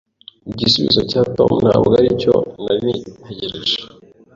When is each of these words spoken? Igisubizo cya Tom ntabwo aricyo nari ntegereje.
Igisubizo 0.51 1.01
cya 1.11 1.21
Tom 1.35 1.51
ntabwo 1.63 1.91
aricyo 1.99 2.33
nari 2.63 2.91
ntegereje. 3.21 3.79